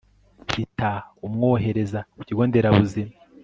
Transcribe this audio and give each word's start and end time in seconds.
hita 0.53 0.91
umwohereza 1.25 1.99
ku 2.17 2.21
kigo 2.27 2.41
nderabuzima 2.47 3.13